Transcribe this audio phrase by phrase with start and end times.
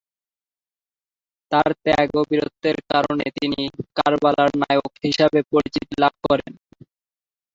[1.51, 3.61] তার ত্যাগ ও বীরত্বের কারণে তিনি
[3.97, 6.53] "কারবালার নায়ক" হিসাবে পরিচিতি লাভ করেন।